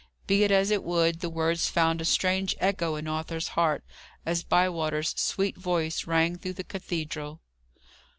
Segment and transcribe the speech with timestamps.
[0.25, 3.83] Be it as it would, the words found a strange echo in Arthur's heart,
[4.25, 7.39] as Bywater's sweet voice rang through the cathedral.